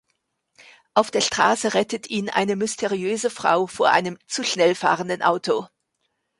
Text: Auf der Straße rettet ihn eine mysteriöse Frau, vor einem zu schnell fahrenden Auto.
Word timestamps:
Auf 0.95 1.11
der 1.11 1.21
Straße 1.21 1.75
rettet 1.75 2.09
ihn 2.09 2.31
eine 2.31 2.55
mysteriöse 2.55 3.29
Frau, 3.29 3.67
vor 3.67 3.91
einem 3.91 4.17
zu 4.25 4.43
schnell 4.43 4.73
fahrenden 4.73 5.21
Auto. 5.21 5.67